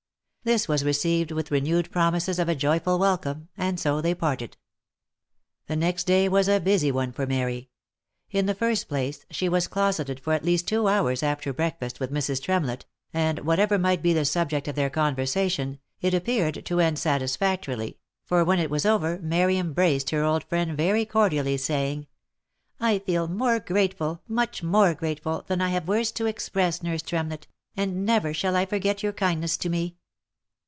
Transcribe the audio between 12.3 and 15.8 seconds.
Tremlett, and, whatever might be the subject of their conversation,